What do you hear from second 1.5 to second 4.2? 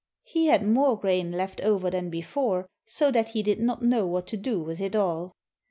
over than before, so that he did not know